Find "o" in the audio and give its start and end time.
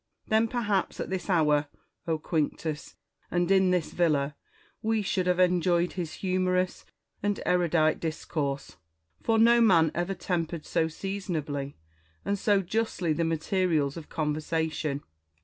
2.07-2.17